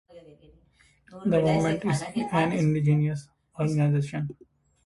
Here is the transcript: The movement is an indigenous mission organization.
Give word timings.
The 1.25 1.41
movement 1.43 1.85
is 1.85 2.01
an 2.31 2.51
indigenous 2.53 3.27
mission 3.27 3.29
organization. 3.59 4.29